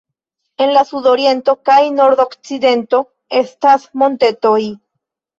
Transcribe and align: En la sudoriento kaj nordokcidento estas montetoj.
En 0.65 0.69
la 0.75 0.81
sudoriento 0.91 1.53
kaj 1.69 1.75
nordokcidento 1.97 3.01
estas 3.41 3.85
montetoj. 4.05 4.57